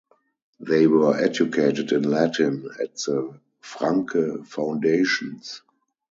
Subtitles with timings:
[0.59, 5.61] They were educated in Latin at the Francke Foundations.